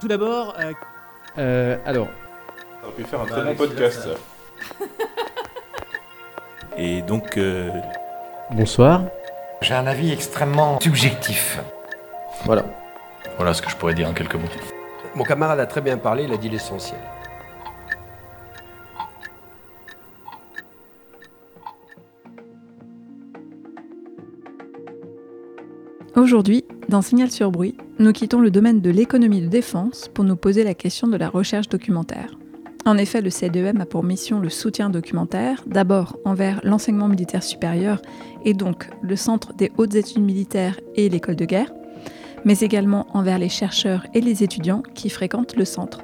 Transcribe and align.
Tout 0.00 0.08
d'abord, 0.08 0.54
euh, 0.60 0.72
Euh, 1.38 1.76
alors, 1.84 2.08
Ça 2.80 2.86
aurait 2.86 2.96
pu 2.96 3.04
faire 3.04 3.20
un 3.20 3.26
très 3.26 3.44
bon 3.44 3.54
podcast. 3.54 4.08
ça. 4.08 4.84
Et 6.76 7.02
donc, 7.02 7.36
euh, 7.36 7.70
bonsoir. 8.50 9.02
J'ai 9.60 9.74
un 9.74 9.86
avis 9.86 10.12
extrêmement 10.12 10.80
subjectif. 10.80 11.60
Voilà. 12.44 12.64
Voilà 13.36 13.52
ce 13.54 13.62
que 13.62 13.70
je 13.70 13.76
pourrais 13.76 13.94
dire 13.94 14.08
en 14.08 14.14
quelques 14.14 14.34
mots. 14.34 14.48
Mon 15.14 15.24
camarade 15.24 15.58
a 15.60 15.66
très 15.66 15.80
bien 15.80 15.96
parlé, 15.98 16.24
il 16.24 16.32
a 16.32 16.36
dit 16.36 16.48
l'essentiel. 16.48 17.00
Aujourd'hui, 26.16 26.64
dans 26.88 27.02
Signal 27.02 27.30
sur 27.30 27.50
bruit, 27.50 27.76
nous 27.98 28.12
quittons 28.12 28.40
le 28.40 28.50
domaine 28.50 28.80
de 28.80 28.90
l'économie 28.90 29.42
de 29.42 29.48
défense 29.48 30.10
pour 30.14 30.24
nous 30.24 30.36
poser 30.36 30.64
la 30.64 30.74
question 30.74 31.06
de 31.06 31.16
la 31.16 31.28
recherche 31.28 31.68
documentaire. 31.68 32.30
En 32.86 32.96
effet, 32.96 33.20
le 33.20 33.28
CDEM 33.28 33.82
a 33.82 33.86
pour 33.86 34.04
mission 34.04 34.40
le 34.40 34.48
soutien 34.48 34.88
documentaire, 34.88 35.62
d'abord 35.66 36.16
envers 36.24 36.60
l'enseignement 36.64 37.08
militaire 37.08 37.42
supérieur 37.42 38.00
et 38.46 38.54
donc 38.54 38.88
le 39.02 39.16
Centre 39.16 39.52
des 39.52 39.70
hautes 39.76 39.96
études 39.96 40.22
militaires 40.22 40.80
et 40.94 41.10
l'école 41.10 41.36
de 41.36 41.44
guerre, 41.44 41.70
mais 42.46 42.58
également 42.60 43.06
envers 43.12 43.38
les 43.38 43.50
chercheurs 43.50 44.06
et 44.14 44.22
les 44.22 44.42
étudiants 44.42 44.82
qui 44.94 45.10
fréquentent 45.10 45.56
le 45.56 45.66
centre. 45.66 46.00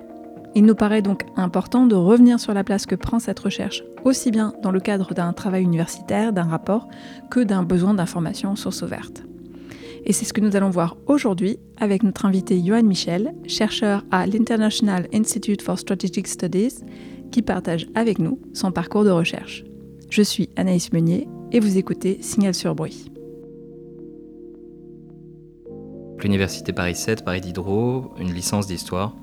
Il 0.55 0.66
nous 0.66 0.75
paraît 0.75 1.03
donc 1.03 1.23
important 1.37 1.87
de 1.87 1.95
revenir 1.95 2.39
sur 2.39 2.53
la 2.53 2.62
place 2.62 2.84
que 2.84 2.95
prend 2.95 3.19
cette 3.19 3.41
recherche, 3.41 3.83
aussi 4.05 4.30
bien 4.30 4.53
dans 4.62 4.70
le 4.70 4.80
cadre 4.80 5.14
d'un 5.14 5.33
travail 5.33 5.62
universitaire, 5.62 6.33
d'un 6.33 6.45
rapport, 6.45 6.89
que 7.30 7.41
d'un 7.41 7.62
besoin 7.62 7.95
d'information 7.95 8.53
aux 8.53 8.56
sources 8.56 8.83
ouvertes. 8.83 9.25
Et 10.07 10.13
c'est 10.13 10.27
ce 10.27 10.35
que 10.35 10.41
nous 10.43 10.55
allons 10.55 10.69
voir 10.69 10.97
aujourd'hui 11.07 11.59
avec 11.79 12.03
notre 12.03 12.27
invité 12.27 12.62
Johan 12.62 12.83
Michel, 12.83 13.35
chercheur 13.47 14.05
à 14.11 14.27
l'International 14.27 15.09
Institute 15.15 15.62
for 15.62 15.79
Strategic 15.79 16.27
Studies, 16.27 16.84
qui 17.33 17.41
partage 17.41 17.87
avec 17.95 18.19
nous 18.19 18.39
son 18.53 18.70
parcours 18.70 19.05
de 19.05 19.11
recherche. 19.11 19.65
Je 20.11 20.20
suis 20.20 20.51
Anaïs 20.56 20.93
Meunier 20.93 21.27
et 21.53 21.61
vous 21.61 21.78
écoutez 21.78 22.19
Signal 22.20 22.55
sur 22.55 22.75
bruit. 22.75 23.11
L'université 26.23 26.73
Paris 26.73 26.95
7, 26.95 27.25
Paris 27.25 27.41
Diderot, 27.41 28.12
une 28.19 28.33
licence 28.33 28.67
d'histoire, 28.67 29.17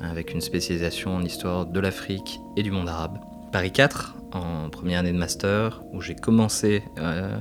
avec 0.00 0.34
une 0.34 0.40
spécialisation 0.40 1.14
en 1.14 1.22
histoire 1.22 1.66
de 1.66 1.80
l'Afrique 1.80 2.40
et 2.56 2.62
du 2.64 2.70
monde 2.72 2.88
arabe. 2.88 3.18
Paris 3.52 3.72
4, 3.72 4.16
en 4.32 4.68
première 4.68 5.00
année 5.00 5.12
de 5.12 5.18
master, 5.18 5.82
où 5.92 6.00
j'ai 6.00 6.14
commencé 6.14 6.82
euh, 6.98 7.36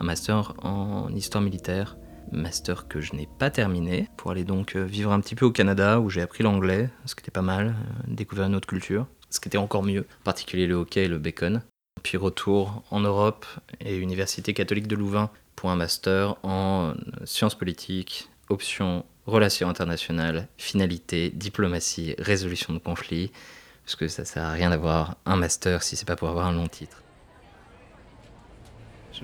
un 0.00 0.04
master 0.04 0.54
en 0.62 1.12
histoire 1.14 1.42
militaire, 1.42 1.96
master 2.30 2.88
que 2.88 3.00
je 3.00 3.14
n'ai 3.14 3.28
pas 3.38 3.50
terminé, 3.50 4.08
pour 4.16 4.30
aller 4.30 4.44
donc 4.44 4.76
euh, 4.76 4.84
vivre 4.84 5.12
un 5.12 5.20
petit 5.20 5.34
peu 5.34 5.46
au 5.46 5.52
Canada, 5.52 6.00
où 6.00 6.10
j'ai 6.10 6.22
appris 6.22 6.42
l'anglais, 6.42 6.90
ce 7.04 7.14
qui 7.14 7.20
était 7.20 7.30
pas 7.30 7.42
mal, 7.42 7.68
euh, 7.68 8.02
découvert 8.08 8.46
une 8.46 8.54
autre 8.54 8.68
culture, 8.68 9.06
ce 9.30 9.40
qui 9.40 9.48
était 9.48 9.58
encore 9.58 9.82
mieux, 9.82 10.06
en 10.20 10.24
particulier 10.24 10.66
le 10.66 10.74
hockey 10.74 11.04
et 11.04 11.08
le 11.08 11.18
bacon. 11.18 11.62
Puis 12.02 12.16
retour 12.16 12.82
en 12.90 13.00
Europe 13.00 13.46
et 13.80 13.96
Université 13.96 14.54
catholique 14.54 14.88
de 14.88 14.96
Louvain 14.96 15.30
pour 15.56 15.70
un 15.70 15.76
master 15.76 16.36
en 16.42 16.90
euh, 16.90 17.24
sciences 17.24 17.54
politiques, 17.54 18.28
options 18.48 19.04
relations 19.26 19.68
internationales, 19.68 20.48
finalité, 20.56 21.30
diplomatie, 21.30 22.14
résolution 22.18 22.74
de 22.74 22.78
conflits, 22.78 23.30
parce 23.84 23.96
que 23.96 24.08
ça 24.08 24.24
sert 24.24 24.44
à 24.44 24.52
rien 24.52 24.70
d'avoir 24.70 25.16
un 25.26 25.36
master 25.36 25.82
si 25.82 25.96
c'est 25.96 26.06
pas 26.06 26.16
pour 26.16 26.28
avoir 26.28 26.46
un 26.46 26.52
long 26.52 26.66
titre. 26.66 27.02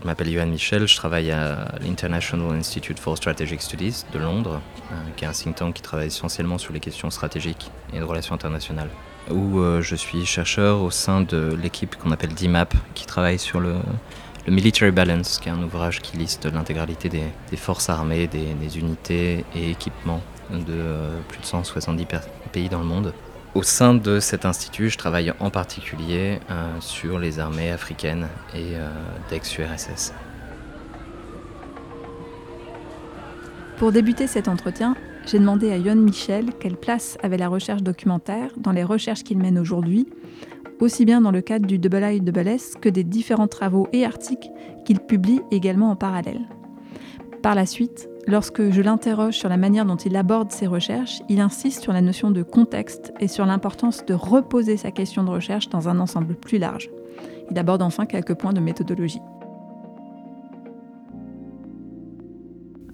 Je 0.00 0.06
m'appelle 0.06 0.30
Johan 0.32 0.46
Michel, 0.46 0.86
je 0.86 0.94
travaille 0.96 1.32
à 1.32 1.74
l'International 1.80 2.56
Institute 2.56 2.98
for 3.00 3.16
Strategic 3.16 3.60
Studies 3.60 4.04
de 4.12 4.18
Londres, 4.18 4.60
euh, 4.92 4.94
qui 5.16 5.24
est 5.24 5.28
un 5.28 5.32
think 5.32 5.56
tank 5.56 5.74
qui 5.74 5.82
travaille 5.82 6.06
essentiellement 6.06 6.56
sur 6.56 6.72
les 6.72 6.78
questions 6.78 7.10
stratégiques 7.10 7.70
et 7.92 7.98
de 7.98 8.04
relations 8.04 8.34
internationales, 8.34 8.90
où 9.30 9.58
euh, 9.58 9.82
je 9.82 9.96
suis 9.96 10.24
chercheur 10.24 10.82
au 10.82 10.92
sein 10.92 11.22
de 11.22 11.56
l'équipe 11.60 11.96
qu'on 11.96 12.12
appelle 12.12 12.32
DMAP, 12.32 12.74
qui 12.94 13.06
travaille 13.06 13.40
sur 13.40 13.58
le, 13.58 13.74
Military 14.46 14.92
Balance, 14.92 15.38
qui 15.38 15.48
est 15.48 15.52
un 15.52 15.62
ouvrage 15.62 16.00
qui 16.00 16.16
liste 16.16 16.46
l'intégralité 16.46 17.08
des, 17.08 17.56
forces 17.56 17.90
armées, 17.90 18.28
des, 18.28 18.78
unités 18.78 19.44
et 19.54 19.70
équipements 19.70 20.22
de 20.50 20.64
euh, 20.70 21.18
plus 21.28 21.40
de 21.40 21.44
170 21.44 22.06
per- 22.06 22.20
pays 22.52 22.68
dans 22.68 22.78
le 22.78 22.86
monde. 22.86 23.12
Au 23.54 23.62
sein 23.62 23.94
de 23.94 24.20
cet 24.20 24.44
institut, 24.44 24.90
je 24.90 24.98
travaille 24.98 25.32
en 25.40 25.50
particulier 25.50 26.38
euh, 26.50 26.80
sur 26.80 27.18
les 27.18 27.38
armées 27.38 27.70
africaines 27.70 28.28
et 28.54 28.76
euh, 28.76 28.88
d'ex-URSS. 29.30 30.12
Pour 33.78 33.92
débuter 33.92 34.26
cet 34.26 34.48
entretien, 34.48 34.96
j'ai 35.26 35.38
demandé 35.38 35.72
à 35.72 35.82
Johan 35.82 35.96
Michel 35.96 36.52
quelle 36.60 36.76
place 36.76 37.16
avait 37.22 37.36
la 37.38 37.48
recherche 37.48 37.82
documentaire 37.82 38.50
dans 38.58 38.72
les 38.72 38.84
recherches 38.84 39.24
qu'il 39.24 39.38
mène 39.38 39.58
aujourd'hui, 39.58 40.08
aussi 40.80 41.04
bien 41.04 41.20
dans 41.20 41.30
le 41.30 41.40
cadre 41.40 41.66
du 41.66 41.76
IISS 41.76 42.74
que 42.80 42.88
des 42.88 43.04
différents 43.04 43.48
travaux 43.48 43.88
et 43.92 44.04
articles 44.04 44.48
qu'il 44.84 45.00
publie 45.00 45.40
également 45.50 45.90
en 45.90 45.96
parallèle. 45.96 46.40
Par 47.42 47.54
la 47.54 47.66
suite, 47.66 48.08
lorsque 48.28 48.70
je 48.70 48.82
l'interroge 48.82 49.34
sur 49.34 49.48
la 49.48 49.56
manière 49.56 49.86
dont 49.86 49.96
il 49.96 50.14
aborde 50.14 50.52
ses 50.52 50.66
recherches, 50.66 51.20
il 51.28 51.40
insiste 51.40 51.82
sur 51.82 51.92
la 51.92 52.02
notion 52.02 52.30
de 52.30 52.42
contexte 52.42 53.12
et 53.20 53.26
sur 53.26 53.46
l'importance 53.46 54.04
de 54.04 54.14
reposer 54.14 54.76
sa 54.76 54.90
question 54.90 55.24
de 55.24 55.30
recherche 55.30 55.70
dans 55.70 55.88
un 55.88 55.98
ensemble 55.98 56.34
plus 56.34 56.58
large. 56.58 56.90
Il 57.50 57.58
aborde 57.58 57.80
enfin 57.80 58.04
quelques 58.04 58.34
points 58.34 58.52
de 58.52 58.60
méthodologie. 58.60 59.22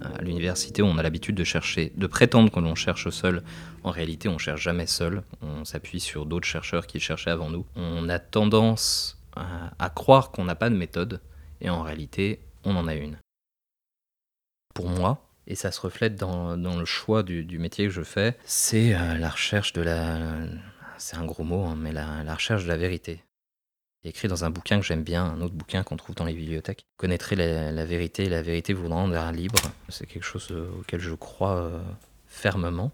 À 0.00 0.22
l'université, 0.22 0.82
on 0.82 0.96
a 0.98 1.02
l'habitude 1.02 1.34
de 1.34 1.44
chercher, 1.44 1.92
de 1.96 2.06
prétendre 2.06 2.50
que 2.52 2.60
l'on 2.60 2.74
cherche 2.74 3.08
seul. 3.08 3.42
En 3.82 3.90
réalité, 3.90 4.28
on 4.28 4.38
cherche 4.38 4.62
jamais 4.62 4.86
seul. 4.86 5.22
On 5.42 5.64
s'appuie 5.64 5.98
sur 5.98 6.26
d'autres 6.26 6.46
chercheurs 6.46 6.86
qui 6.86 7.00
cherchaient 7.00 7.30
avant 7.30 7.50
nous. 7.50 7.64
On 7.74 8.08
a 8.08 8.18
tendance 8.18 9.18
à, 9.34 9.72
à 9.78 9.90
croire 9.90 10.30
qu'on 10.30 10.44
n'a 10.44 10.54
pas 10.54 10.70
de 10.70 10.76
méthode, 10.76 11.20
et 11.60 11.70
en 11.70 11.82
réalité, 11.82 12.40
on 12.64 12.76
en 12.76 12.86
a 12.86 12.94
une. 12.94 13.16
Pour 14.74 14.88
moi, 14.88 15.24
et 15.46 15.54
ça 15.54 15.70
se 15.70 15.80
reflète 15.80 16.16
dans, 16.16 16.56
le 16.56 16.84
choix 16.84 17.22
du, 17.22 17.58
métier 17.58 17.86
que 17.86 17.92
je 17.92 18.02
fais, 18.02 18.36
c'est 18.44 18.94
euh, 18.94 19.16
la 19.16 19.28
recherche 19.28 19.72
de 19.72 19.82
la... 19.82 20.18
C'est 20.98 21.16
un 21.16 21.24
gros 21.24 21.44
mot, 21.44 21.64
hein, 21.64 21.76
mais 21.78 21.92
la, 21.92 22.34
recherche 22.34 22.64
de 22.64 22.68
la 22.68 22.76
vérité. 22.76 23.22
Écrit 24.02 24.28
dans 24.28 24.44
un 24.44 24.50
bouquin 24.50 24.80
que 24.80 24.84
j'aime 24.84 25.02
bien, 25.02 25.24
un 25.24 25.40
autre 25.40 25.54
bouquin 25.54 25.82
qu'on 25.82 25.96
trouve 25.96 26.16
dans 26.16 26.24
les 26.24 26.34
bibliothèques. 26.34 26.86
Connaîtrez 26.96 27.36
la, 27.36 27.84
vérité, 27.84 28.28
la 28.28 28.42
vérité 28.42 28.72
vous 28.72 28.88
rendra 28.88 29.30
libre. 29.32 29.60
C'est 29.88 30.06
quelque 30.06 30.24
chose 30.24 30.48
euh, 30.50 30.68
auquel 30.80 31.00
je 31.00 31.14
crois 31.14 31.56
euh, 31.56 31.80
fermement. 32.26 32.90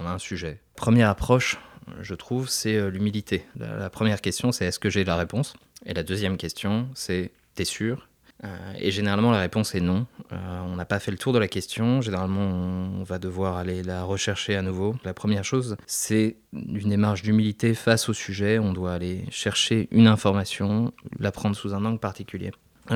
On 0.00 0.06
a 0.06 0.10
un 0.10 0.18
sujet. 0.18 0.60
Première 0.76 1.10
approche, 1.10 1.58
je 2.00 2.14
trouve, 2.14 2.48
c'est 2.48 2.76
euh, 2.76 2.90
l'humilité. 2.90 3.44
La, 3.58 3.90
première 3.90 4.20
question, 4.20 4.52
c'est 4.52 4.66
est-ce 4.66 4.78
que 4.78 4.90
j'ai 4.90 5.04
la 5.04 5.16
réponse? 5.16 5.54
Et 5.86 5.94
la 5.94 6.02
deuxième 6.02 6.36
question, 6.36 6.88
c'est 6.94 7.30
t'es 7.54 7.64
sûr? 7.64 8.08
Euh, 8.44 8.56
Et 8.78 8.90
généralement, 8.90 9.32
la 9.32 9.40
réponse 9.40 9.74
est 9.74 9.80
non. 9.80 10.06
Euh, 10.32 10.60
on 10.66 10.76
n'a 10.76 10.84
pas 10.84 11.00
fait 11.00 11.10
le 11.10 11.18
tour 11.18 11.32
de 11.32 11.38
la 11.38 11.48
question. 11.48 12.00
Généralement, 12.00 12.40
on, 12.40 13.02
va 13.02 13.18
devoir 13.18 13.56
aller 13.56 13.82
la 13.82 14.04
rechercher 14.04 14.54
à 14.54 14.62
nouveau. 14.62 14.94
La 15.04 15.14
première 15.14 15.44
chose, 15.44 15.76
c'est 15.86 16.36
une 16.52 16.90
démarche 16.90 17.22
d'humilité 17.22 17.74
face 17.74 18.08
au 18.08 18.12
sujet. 18.12 18.58
On 18.58 18.72
doit 18.72 18.92
aller 18.92 19.24
chercher 19.30 19.88
une 19.90 20.06
information, 20.06 20.92
la 21.18 21.32
prendre 21.32 21.56
sous 21.56 21.74
un 21.74 21.84
angle 21.84 21.98
particulier. 21.98 22.52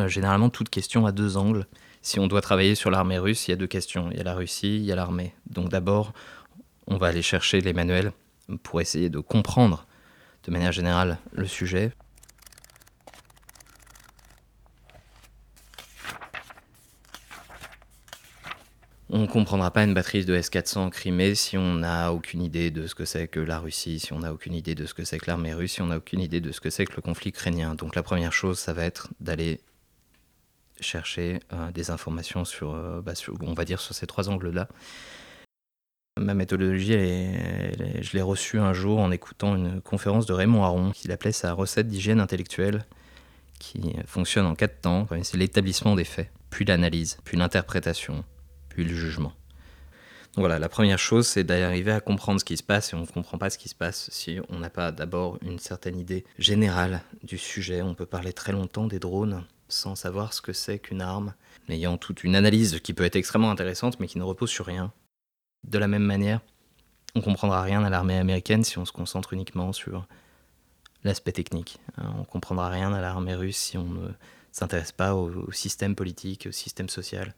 Généralement, 0.06 0.48
toute 0.48 0.70
question 0.70 1.04
a 1.04 1.12
deux 1.12 1.36
angles. 1.36 1.66
Si 2.02 2.18
on 2.18 2.26
doit 2.26 2.40
travailler 2.40 2.74
sur 2.74 2.90
l'armée 2.90 3.18
russe, 3.18 3.46
il 3.46 3.50
y 3.50 3.54
a 3.54 3.56
deux 3.56 3.66
questions. 3.66 4.10
Il 4.10 4.16
y 4.16 4.20
a 4.20 4.24
la 4.24 4.34
Russie, 4.34 4.76
il 4.76 4.84
y 4.84 4.92
a 4.92 4.96
l'armée. 4.96 5.34
Donc 5.50 5.68
d'abord, 5.68 6.12
on 6.86 6.96
va 6.96 7.08
aller 7.08 7.22
chercher 7.22 7.60
les 7.60 7.72
manuels 7.72 8.12
pour 8.62 8.80
essayer 8.80 9.10
de 9.10 9.18
comprendre 9.18 9.86
de 10.44 10.50
manière 10.50 10.72
générale 10.72 11.18
le 11.32 11.46
sujet. 11.46 11.92
On 19.14 19.18
ne 19.18 19.26
comprendra 19.26 19.70
pas 19.70 19.84
une 19.84 19.92
batterie 19.92 20.24
de 20.24 20.34
S-400 20.34 20.78
en 20.78 20.88
Crimée 20.88 21.34
si 21.34 21.58
on 21.58 21.74
n'a 21.74 22.14
aucune 22.14 22.42
idée 22.42 22.70
de 22.70 22.86
ce 22.86 22.94
que 22.94 23.04
c'est 23.04 23.28
que 23.28 23.40
la 23.40 23.58
Russie, 23.58 24.00
si 24.00 24.14
on 24.14 24.20
n'a 24.20 24.32
aucune 24.32 24.54
idée 24.54 24.74
de 24.74 24.86
ce 24.86 24.94
que 24.94 25.04
c'est 25.04 25.18
que 25.18 25.26
l'armée 25.26 25.52
russe, 25.52 25.72
si 25.72 25.82
on 25.82 25.88
n'a 25.88 25.98
aucune 25.98 26.20
idée 26.20 26.40
de 26.40 26.50
ce 26.50 26.62
que 26.62 26.70
c'est 26.70 26.86
que 26.86 26.96
le 26.96 27.02
conflit 27.02 27.28
ukrainien. 27.28 27.74
Donc 27.74 27.94
la 27.94 28.02
première 28.02 28.32
chose, 28.32 28.58
ça 28.58 28.72
va 28.72 28.84
être 28.84 29.10
d'aller 29.20 29.60
chercher 30.80 31.40
euh, 31.52 31.70
des 31.72 31.90
informations 31.90 32.44
euh, 32.62 33.02
bah, 33.02 33.12
on 33.42 33.52
va 33.52 33.66
dire, 33.66 33.80
sur 33.80 33.94
ces 33.94 34.06
trois 34.06 34.30
angles-là. 34.30 34.66
Ma 36.20 36.34
méthodologie, 36.34 36.92
est- 36.92 38.02
je 38.02 38.12
l'ai 38.12 38.20
reçue 38.22 38.58
un 38.58 38.74
jour 38.74 38.98
en 38.98 39.10
écoutant 39.10 39.56
une 39.56 39.80
conférence 39.80 40.26
de 40.26 40.34
Raymond 40.34 40.62
Aron, 40.62 40.90
qu'il 40.90 41.10
appelait 41.10 41.32
sa 41.32 41.54
recette 41.54 41.88
d'hygiène 41.88 42.20
intellectuelle, 42.20 42.84
qui 43.58 43.94
fonctionne 44.06 44.44
en 44.44 44.54
quatre 44.54 44.82
temps. 44.82 45.08
C'est 45.22 45.38
l'établissement 45.38 45.94
des 45.96 46.04
faits, 46.04 46.30
puis 46.50 46.66
l'analyse, 46.66 47.16
puis 47.24 47.38
l'interprétation, 47.38 48.24
puis 48.68 48.84
le 48.84 48.94
jugement. 48.94 49.32
Voilà, 50.36 50.58
la 50.58 50.68
première 50.68 50.98
chose, 50.98 51.26
c'est 51.26 51.44
d'arriver 51.44 51.92
à 51.92 52.00
comprendre 52.00 52.40
ce 52.40 52.44
qui 52.44 52.58
se 52.58 52.62
passe 52.62 52.92
et 52.92 52.96
on 52.96 53.00
ne 53.00 53.06
comprend 53.06 53.38
pas 53.38 53.48
ce 53.48 53.56
qui 53.58 53.68
se 53.70 53.74
passe 53.74 54.10
si 54.10 54.38
on 54.50 54.58
n'a 54.58 54.70
pas 54.70 54.92
d'abord 54.92 55.38
une 55.42 55.58
certaine 55.58 55.98
idée 55.98 56.24
générale 56.38 57.02
du 57.22 57.38
sujet. 57.38 57.80
On 57.82 57.94
peut 57.94 58.06
parler 58.06 58.32
très 58.34 58.52
longtemps 58.52 58.86
des 58.86 58.98
drones 58.98 59.44
sans 59.68 59.94
savoir 59.94 60.34
ce 60.34 60.42
que 60.42 60.52
c'est 60.52 60.78
qu'une 60.78 61.00
arme, 61.00 61.32
ayant 61.70 61.96
toute 61.96 62.24
une 62.24 62.34
analyse 62.36 62.80
qui 62.80 62.92
peut 62.92 63.04
être 63.04 63.16
extrêmement 63.16 63.50
intéressante 63.50 63.98
mais 64.00 64.06
qui 64.06 64.18
ne 64.18 64.22
repose 64.24 64.50
sur 64.50 64.66
rien. 64.66 64.92
De 65.64 65.78
la 65.78 65.88
même 65.88 66.04
manière, 66.04 66.40
on 67.14 67.20
comprendra 67.20 67.62
rien 67.62 67.84
à 67.84 67.90
l'armée 67.90 68.18
américaine 68.18 68.64
si 68.64 68.78
on 68.78 68.84
se 68.84 68.92
concentre 68.92 69.32
uniquement 69.32 69.72
sur 69.72 70.06
l'aspect 71.04 71.32
technique. 71.32 71.78
Hein, 71.98 72.12
on 72.18 72.24
comprendra 72.24 72.68
rien 72.68 72.92
à 72.92 73.00
l'armée 73.00 73.34
russe 73.34 73.56
si 73.56 73.78
on 73.78 73.88
ne 73.88 74.08
s'intéresse 74.50 74.92
pas 74.92 75.14
au, 75.14 75.50
système 75.52 75.94
politique, 75.94 76.46
au 76.48 76.52
système 76.52 76.88
social. 76.88 77.34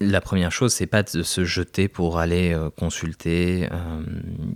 La 0.00 0.20
première 0.20 0.50
chose, 0.50 0.74
c'est 0.74 0.88
pas 0.88 1.04
de 1.04 1.22
se 1.22 1.44
jeter 1.44 1.86
pour 1.86 2.18
aller 2.18 2.52
euh, 2.52 2.68
consulter 2.68 3.68
euh, 3.70 4.02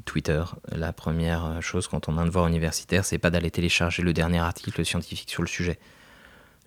Twitter. 0.05 0.43
La 0.73 0.93
première 0.93 1.63
chose 1.63 1.87
quand 1.87 2.09
on 2.09 2.19
a 2.19 2.23
un 2.23 2.27
devoir 2.27 2.49
universitaire, 2.49 3.05
c'est 3.05 3.19
pas 3.19 3.31
d'aller 3.31 3.53
télécharger 3.53 4.03
le 4.03 4.13
dernier 4.13 4.41
article 4.41 4.85
scientifique 4.85 5.31
sur 5.31 5.43
le 5.43 5.49
sujet. 5.49 5.79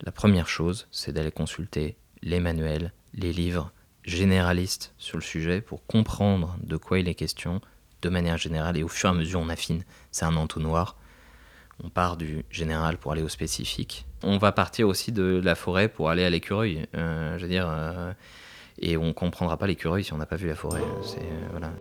La 0.03 0.13
première 0.13 0.47
chose, 0.47 0.88
c'est 0.89 1.12
d'aller 1.12 1.31
consulter 1.31 1.97
les 2.23 2.39
manuels, 2.39 2.94
les 3.13 3.33
livres 3.33 3.73
généralistes 4.03 4.94
sur 4.98 5.18
le 5.18 5.24
sujet 5.24 5.62
pour 5.62 5.86
comprendre 5.86 6.56
de 6.63 6.77
quoi 6.77 7.00
il 7.00 7.07
est 7.07 7.15
question 7.15 7.62
de 8.01 8.09
manière 8.09 8.38
générale 8.38 8.77
et 8.77 8.83
au 8.83 8.88
fur 8.88 9.09
et 9.09 9.12
à 9.12 9.15
mesure 9.15 9.39
on 9.39 9.50
affine. 9.50 9.83
C'est 10.12 10.25
un 10.25 10.36
entonnoir. 10.36 10.98
On 11.83 11.89
part 11.89 12.18
du 12.18 12.45
général 12.51 12.98
pour 12.98 13.12
aller 13.12 13.24
au 13.24 13.30
spécifique. 13.30 14.06
On 14.24 14.38
va 14.38 14.51
partir 14.51 14.88
aussi 14.88 15.12
de 15.12 15.42
la 15.44 15.56
forêt 15.56 15.88
pour 15.88 16.09
aller 16.09 16.24
à 16.24 16.30
l'écureuil. 16.30 16.86
Euh, 16.95 17.38
je 17.38 17.44
veux 17.44 17.50
dire, 17.50 17.68
et 18.81 18.98
on 18.98 19.13
comprendra 19.13 19.57
pas 19.57 19.68
l'écureuil 19.68 20.04
si 20.04 20.13
on 20.13 20.18
n'a 20.18 20.25
pas 20.25 20.36
vu 20.36 20.47
la 20.47 20.56
forêt. 20.56 20.81
C'est 21.04 21.19
euh, 21.19 21.47
voilà. 21.51 21.71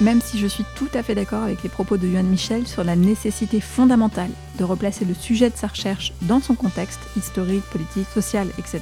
Même 0.00 0.22
si 0.22 0.38
je 0.38 0.46
suis 0.46 0.64
tout 0.76 0.88
à 0.94 1.02
fait 1.02 1.14
d'accord 1.14 1.42
avec 1.42 1.62
les 1.62 1.68
propos 1.68 1.98
de 1.98 2.08
Johan 2.08 2.22
Michel 2.22 2.66
sur 2.66 2.84
la 2.84 2.96
nécessité 2.96 3.60
fondamentale 3.60 4.30
de 4.58 4.64
replacer 4.64 5.04
le 5.04 5.12
sujet 5.12 5.50
de 5.50 5.56
sa 5.56 5.66
recherche 5.66 6.14
dans 6.22 6.40
son 6.40 6.54
contexte 6.54 7.00
historique, 7.18 7.64
politique, 7.64 8.08
social, 8.14 8.48
etc., 8.58 8.80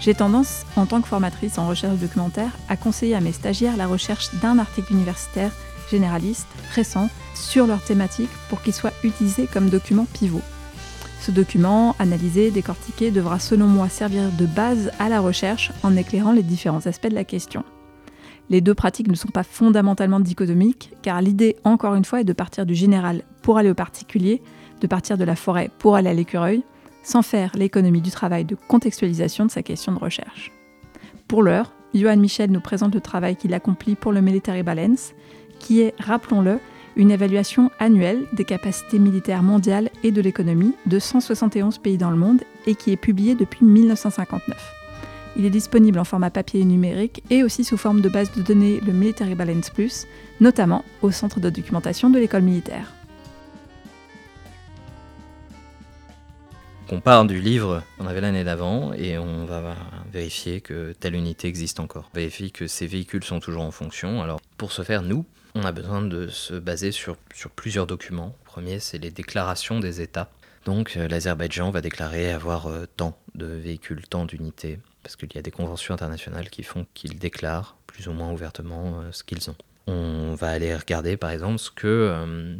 j'ai 0.00 0.14
tendance, 0.14 0.66
en 0.76 0.84
tant 0.84 1.00
que 1.00 1.08
formatrice 1.08 1.56
en 1.56 1.66
recherche 1.66 1.96
documentaire, 1.96 2.50
à 2.68 2.76
conseiller 2.76 3.14
à 3.14 3.20
mes 3.20 3.32
stagiaires 3.32 3.78
la 3.78 3.86
recherche 3.86 4.34
d'un 4.42 4.58
article 4.58 4.92
universitaire 4.92 5.52
généraliste, 5.90 6.48
récent, 6.74 7.08
sur 7.34 7.66
leur 7.66 7.82
thématique 7.82 8.30
pour 8.50 8.60
qu'il 8.60 8.74
soit 8.74 8.92
utilisé 9.04 9.48
comme 9.50 9.70
document 9.70 10.06
pivot. 10.12 10.42
Ce 11.22 11.30
document, 11.30 11.96
analysé, 11.98 12.50
décortiqué, 12.50 13.10
devra 13.10 13.38
selon 13.38 13.66
moi 13.66 13.88
servir 13.88 14.30
de 14.32 14.44
base 14.44 14.90
à 14.98 15.08
la 15.08 15.20
recherche 15.20 15.72
en 15.82 15.96
éclairant 15.96 16.32
les 16.32 16.42
différents 16.42 16.86
aspects 16.86 17.08
de 17.08 17.14
la 17.14 17.24
question. 17.24 17.64
Les 18.50 18.60
deux 18.60 18.74
pratiques 18.74 19.08
ne 19.08 19.14
sont 19.14 19.28
pas 19.28 19.42
fondamentalement 19.42 20.20
dichotomiques, 20.20 20.92
car 21.02 21.20
l'idée, 21.20 21.56
encore 21.64 21.94
une 21.94 22.04
fois, 22.04 22.20
est 22.20 22.24
de 22.24 22.32
partir 22.32 22.64
du 22.64 22.74
général 22.74 23.22
pour 23.42 23.58
aller 23.58 23.70
au 23.70 23.74
particulier, 23.74 24.42
de 24.80 24.86
partir 24.86 25.18
de 25.18 25.24
la 25.24 25.36
forêt 25.36 25.70
pour 25.78 25.96
aller 25.96 26.08
à 26.08 26.14
l'écureuil, 26.14 26.62
sans 27.02 27.22
faire 27.22 27.52
l'économie 27.56 28.00
du 28.00 28.10
travail 28.10 28.44
de 28.44 28.54
contextualisation 28.54 29.46
de 29.46 29.50
sa 29.50 29.62
question 29.62 29.92
de 29.92 29.98
recherche. 29.98 30.52
Pour 31.26 31.42
l'heure, 31.42 31.72
Johan 31.94 32.16
Michel 32.16 32.50
nous 32.50 32.60
présente 32.60 32.94
le 32.94 33.00
travail 33.00 33.36
qu'il 33.36 33.54
accomplit 33.54 33.94
pour 33.94 34.12
le 34.12 34.20
Military 34.20 34.62
Balance, 34.62 35.12
qui 35.58 35.80
est, 35.80 35.94
rappelons-le, 35.98 36.58
une 36.96 37.10
évaluation 37.10 37.70
annuelle 37.78 38.26
des 38.32 38.44
capacités 38.44 38.98
militaires 38.98 39.42
mondiales 39.42 39.90
et 40.02 40.10
de 40.10 40.20
l'économie 40.20 40.74
de 40.86 40.98
171 40.98 41.78
pays 41.78 41.96
dans 41.96 42.10
le 42.10 42.16
monde 42.16 42.42
et 42.66 42.74
qui 42.74 42.92
est 42.92 42.96
publié 42.96 43.34
depuis 43.34 43.64
1959. 43.64 44.77
Il 45.38 45.44
est 45.44 45.50
disponible 45.50 46.00
en 46.00 46.04
format 46.04 46.30
papier 46.30 46.60
et 46.60 46.64
numérique 46.64 47.22
et 47.30 47.44
aussi 47.44 47.62
sous 47.62 47.76
forme 47.76 48.00
de 48.00 48.08
base 48.08 48.32
de 48.32 48.42
données 48.42 48.80
le 48.80 48.92
Military 48.92 49.36
Balance 49.36 49.70
Plus, 49.70 50.08
notamment 50.40 50.84
au 51.00 51.12
centre 51.12 51.38
de 51.38 51.48
documentation 51.48 52.10
de 52.10 52.18
l'école 52.18 52.42
militaire. 52.42 52.92
On 56.90 57.00
part 57.00 57.24
du 57.24 57.38
livre 57.38 57.84
qu'on 57.98 58.06
avait 58.08 58.20
l'année 58.20 58.42
d'avant 58.42 58.92
et 58.94 59.16
on 59.16 59.44
va 59.44 59.76
vérifier 60.12 60.60
que 60.60 60.92
telle 60.98 61.14
unité 61.14 61.46
existe 61.46 61.78
encore. 61.78 62.10
On 62.12 62.16
vérifie 62.16 62.50
que 62.50 62.66
ces 62.66 62.88
véhicules 62.88 63.22
sont 63.22 63.38
toujours 63.38 63.62
en 63.62 63.70
fonction. 63.70 64.22
Alors 64.22 64.40
pour 64.56 64.72
ce 64.72 64.82
faire, 64.82 65.02
nous, 65.02 65.24
on 65.54 65.62
a 65.62 65.70
besoin 65.70 66.02
de 66.02 66.26
se 66.26 66.54
baser 66.54 66.90
sur, 66.90 67.16
plusieurs 67.54 67.86
documents. 67.86 68.34
Le 68.44 68.46
premier, 68.46 68.80
c'est 68.80 68.98
les 68.98 69.12
déclarations 69.12 69.78
des 69.78 70.00
États. 70.00 70.30
Donc 70.64 70.94
euh, 70.96 71.06
l'Azerbaïdjan 71.06 71.70
va 71.70 71.80
déclarer 71.80 72.32
avoir 72.32 72.66
euh, 72.66 72.86
tant 72.96 73.16
de 73.36 73.46
véhicules, 73.46 74.02
tant 74.08 74.24
d'unités 74.24 74.80
parce 75.08 75.16
qu'il 75.16 75.34
y 75.34 75.38
a 75.38 75.42
des 75.42 75.50
conventions 75.50 75.94
internationales 75.94 76.50
qui 76.50 76.62
font 76.62 76.84
qu'ils 76.92 77.18
déclarent 77.18 77.78
plus 77.86 78.08
ou 78.08 78.12
moins 78.12 78.30
ouvertement 78.30 79.00
euh, 79.00 79.10
ce 79.10 79.24
qu'ils 79.24 79.48
ont. 79.48 79.54
On 79.86 80.34
va 80.34 80.50
aller 80.50 80.76
regarder 80.76 81.16
par 81.16 81.30
exemple 81.30 81.56
ce 81.56 81.70
que 81.70 81.86
euh, 81.86 82.56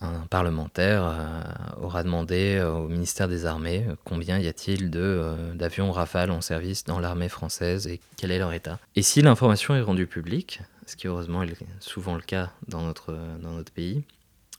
un 0.00 0.20
parlementaire 0.30 1.02
euh, 1.04 1.42
aura 1.84 2.04
demandé 2.04 2.62
au 2.64 2.86
ministère 2.86 3.26
des 3.26 3.44
Armées, 3.44 3.84
combien 4.04 4.38
y 4.38 4.46
a-t-il 4.46 4.88
d'avions 4.88 5.90
Rafale 5.90 6.30
en 6.30 6.42
service 6.42 6.84
dans 6.84 7.00
l'armée 7.00 7.28
française 7.28 7.88
et 7.88 7.98
quel 8.16 8.30
est 8.30 8.38
leur 8.38 8.52
état. 8.52 8.78
Et 8.94 9.02
si 9.02 9.20
l'information 9.20 9.74
est 9.74 9.80
rendue 9.80 10.06
publique, 10.06 10.60
ce 10.86 10.94
qui 10.94 11.08
heureusement 11.08 11.42
est 11.42 11.56
souvent 11.80 12.14
le 12.14 12.22
cas 12.22 12.52
dans 12.68 12.82
notre, 12.82 13.18
dans 13.42 13.50
notre 13.50 13.72
pays, 13.72 14.04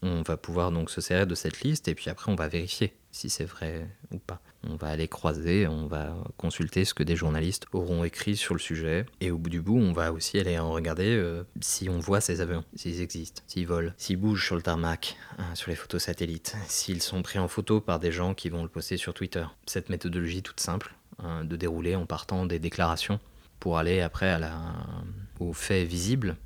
on 0.04 0.22
va 0.22 0.36
pouvoir 0.36 0.70
donc 0.70 0.90
se 0.90 1.00
servir 1.00 1.26
de 1.26 1.34
cette 1.34 1.60
liste 1.62 1.88
et 1.88 1.94
puis 1.94 2.10
après 2.10 2.30
on 2.30 2.34
va 2.34 2.48
vérifier 2.48 2.94
si 3.14 3.30
c'est 3.30 3.44
vrai 3.44 3.88
ou 4.10 4.18
pas. 4.18 4.40
On 4.64 4.76
va 4.76 4.88
aller 4.88 5.08
croiser, 5.08 5.68
on 5.68 5.86
va 5.86 6.16
consulter 6.36 6.84
ce 6.84 6.94
que 6.94 7.02
des 7.02 7.16
journalistes 7.16 7.66
auront 7.72 8.02
écrit 8.02 8.36
sur 8.36 8.54
le 8.54 8.60
sujet. 8.60 9.06
Et 9.20 9.30
au 9.30 9.38
bout 9.38 9.50
du 9.50 9.60
bout, 9.60 9.78
on 9.78 9.92
va 9.92 10.12
aussi 10.12 10.38
aller 10.38 10.58
en 10.58 10.72
regarder 10.72 11.14
euh, 11.16 11.44
si 11.60 11.88
on 11.88 12.00
voit 12.00 12.20
ces 12.20 12.40
avions, 12.40 12.64
s'ils 12.74 13.00
existent, 13.00 13.42
s'ils 13.46 13.66
volent, 13.66 13.92
s'ils 13.98 14.16
bougent 14.16 14.44
sur 14.44 14.56
le 14.56 14.62
tarmac, 14.62 15.16
hein, 15.38 15.54
sur 15.54 15.70
les 15.70 15.76
photos 15.76 16.02
satellites, 16.02 16.56
s'ils 16.66 17.02
sont 17.02 17.22
pris 17.22 17.38
en 17.38 17.46
photo 17.46 17.80
par 17.80 18.00
des 18.00 18.10
gens 18.10 18.34
qui 18.34 18.48
vont 18.48 18.62
le 18.62 18.68
poster 18.68 18.96
sur 18.96 19.14
Twitter. 19.14 19.44
Cette 19.66 19.90
méthodologie 19.90 20.42
toute 20.42 20.60
simple 20.60 20.94
hein, 21.22 21.44
de 21.44 21.54
dérouler 21.54 21.94
en 21.94 22.06
partant 22.06 22.46
des 22.46 22.58
déclarations 22.58 23.20
pour 23.60 23.78
aller 23.78 24.00
après 24.00 24.28
à 24.28 24.38
la, 24.38 24.60
aux 25.38 25.52
faits 25.52 25.86
visibles 25.86 26.36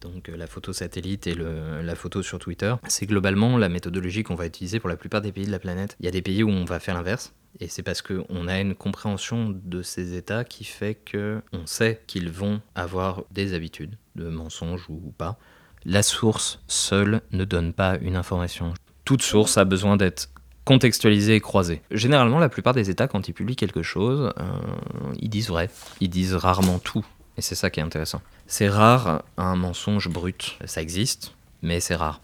donc 0.00 0.28
euh, 0.28 0.36
la 0.36 0.46
photo 0.46 0.72
satellite 0.72 1.26
et 1.26 1.34
la 1.34 1.94
photo 1.94 2.22
sur 2.22 2.38
Twitter, 2.38 2.74
c'est 2.88 3.06
globalement 3.06 3.56
la 3.56 3.68
méthodologie 3.68 4.22
qu'on 4.22 4.34
va 4.34 4.46
utiliser 4.46 4.80
pour 4.80 4.88
la 4.88 4.96
plupart 4.96 5.20
des 5.20 5.32
pays 5.32 5.46
de 5.46 5.50
la 5.50 5.58
planète. 5.58 5.96
Il 6.00 6.06
y 6.06 6.08
a 6.08 6.12
des 6.12 6.22
pays 6.22 6.42
où 6.42 6.48
on 6.48 6.64
va 6.64 6.80
faire 6.80 6.94
l'inverse, 6.94 7.32
et 7.60 7.68
c'est 7.68 7.82
parce 7.82 8.02
qu'on 8.02 8.48
a 8.48 8.60
une 8.60 8.74
compréhension 8.74 9.50
de 9.50 9.82
ces 9.82 10.16
États 10.16 10.44
qui 10.44 10.64
fait 10.64 10.94
que 10.94 11.40
on 11.52 11.66
sait 11.66 12.02
qu'ils 12.06 12.30
vont 12.30 12.60
avoir 12.74 13.24
des 13.30 13.54
habitudes 13.54 13.96
de 14.14 14.28
mensonges 14.28 14.84
ou 14.88 15.12
pas. 15.16 15.38
La 15.84 16.02
source 16.02 16.60
seule 16.66 17.20
ne 17.30 17.44
donne 17.44 17.72
pas 17.72 17.96
une 17.98 18.16
information. 18.16 18.74
Toute 19.04 19.22
source 19.22 19.56
a 19.56 19.64
besoin 19.64 19.96
d'être 19.96 20.30
contextualiser 20.64 21.36
et 21.36 21.40
croiser. 21.40 21.80
Généralement, 21.92 22.40
la 22.40 22.48
plupart 22.48 22.74
des 22.74 22.90
États, 22.90 23.06
quand 23.06 23.28
ils 23.28 23.32
publient 23.32 23.56
quelque 23.56 23.82
chose, 23.82 24.32
euh, 24.38 24.42
ils 25.20 25.30
disent 25.30 25.48
vrai. 25.48 25.70
Ils 26.00 26.10
disent 26.10 26.34
rarement 26.34 26.80
tout. 26.80 27.06
Et 27.36 27.42
c'est 27.42 27.54
ça 27.54 27.70
qui 27.70 27.80
est 27.80 27.82
intéressant. 27.82 28.22
C'est 28.46 28.68
rare 28.68 29.24
un 29.36 29.56
mensonge 29.56 30.08
brut. 30.08 30.58
Ça 30.64 30.80
existe, 30.80 31.34
mais 31.62 31.80
c'est 31.80 31.96
rare. 31.96 32.20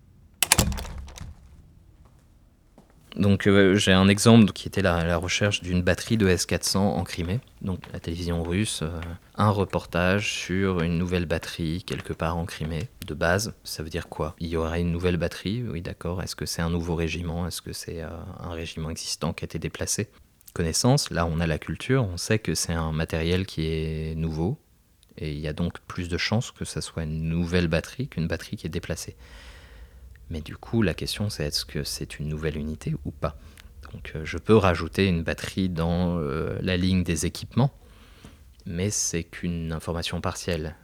Donc 3.17 3.47
euh, 3.47 3.75
j'ai 3.77 3.93
un 3.93 4.09
exemple 4.09 4.53
qui 4.53 4.69
était 4.69 4.81
la, 4.81 5.17
recherche 5.17 5.61
d'une 5.61 5.83
batterie 5.83 6.17
de 6.17 6.27
S400 6.29 6.79
en 6.79 7.05
Crimée, 7.05 7.41
donc 7.61 7.81
la 7.93 8.01
télévision 8.01 8.43
russe, 8.43 8.81
euh, 8.83 9.01
un 9.37 9.51
reportage 9.51 10.33
sur 10.33 10.81
une 10.81 10.97
nouvelle 10.97 11.27
batterie 11.27 11.85
quelque 11.85 12.15
part 12.15 12.37
en 12.39 12.47
Crimée. 12.47 12.89
De 13.07 13.13
base, 13.13 13.53
ça 13.65 13.83
veut 13.83 13.91
dire 13.91 14.09
quoi? 14.09 14.35
Il 14.39 14.49
y 14.49 14.57
aurait 14.57 14.81
une 14.81 14.91
nouvelle 14.91 15.19
batterie, 15.19 15.63
oui 15.69 15.83
d'accord. 15.83 16.23
Est-ce 16.23 16.35
que 16.35 16.47
c'est 16.47 16.63
un 16.63 16.71
nouveau 16.71 16.95
régiment? 16.95 17.47
Est-ce 17.47 17.61
que 17.61 17.75
c'est 17.75 18.01
euh, 18.01 18.09
un 18.41 18.53
régiment 18.53 18.89
existant 18.89 19.35
qui 19.35 19.45
a 19.45 19.47
été 19.47 19.59
déplacé? 19.59 20.09
Connaissance, 20.55 21.11
là 21.11 21.27
on 21.27 21.41
a 21.41 21.47
la 21.47 21.59
culture, 21.59 22.05
on 22.05 22.17
sait 22.17 22.39
que 22.39 22.55
c'est 22.55 22.75
un 22.75 22.93
matériel 22.93 23.47
qui 23.47 23.67
est 23.67 24.15
nouveau, 24.17 24.59
et 25.19 25.33
il 25.33 25.39
y 25.39 25.49
a 25.49 25.53
donc 25.53 25.81
plus 25.81 26.09
de 26.09 26.17
chances 26.19 26.51
que 26.51 26.65
ça 26.65 26.81
soit 26.81 27.05
une 27.05 27.29
nouvelle 27.29 27.69
batterie 27.69 28.09
qu'une 28.09 28.29
batterie 28.29 28.57
qui 28.57 28.67
est 28.67 28.71
déplacée. 28.71 29.17
Mais 30.31 30.41
du 30.41 30.57
coup, 30.57 30.83
la 30.83 30.95
question 30.95 31.31
c'est 31.31 31.45
est-ce 31.47 31.65
que 31.65 31.85
c'est 31.85 32.19
une 32.19 32.29
nouvelle 32.29 32.57
unité 32.57 32.95
ou 33.05 33.11
pas? 33.11 33.37
Donc 33.93 34.13
euh, 34.15 34.25
je 34.25 34.39
peux 34.39 34.57
rajouter 34.57 35.07
une 35.07 35.23
batterie 35.23 35.69
dans 35.69 36.19
euh, 36.19 36.59
la 36.63 36.77
ligne 36.77 37.03
des 37.03 37.27
équipements, 37.27 37.73
mais 38.67 38.91
c'est 38.91 39.25
qu'une 39.25 39.73
information 39.73 40.21
partielle. 40.21 40.77